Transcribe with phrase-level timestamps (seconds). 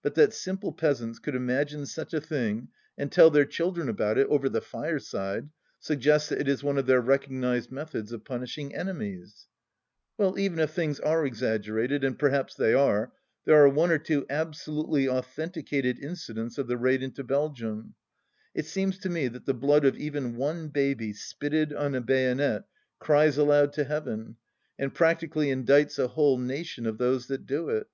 [0.00, 4.28] But that simple peasants could imagine such a thing, and tell their children about it
[4.28, 5.48] over the fireside,
[5.80, 9.48] suggests that it is one of their recognized methods of punishing enemies!
[10.16, 13.12] Well, even if things are exaggerated, and perhaps they are,
[13.44, 17.96] there are one or two absolutely authenticated incidents of the raid into Belgium.
[18.54, 22.00] It seems to me that the blood of even one dead baby spitted on a
[22.00, 22.62] bayonet
[23.00, 24.36] cries aloud to Heaven,
[24.78, 27.88] and practically indicts a whole nation of those that do it.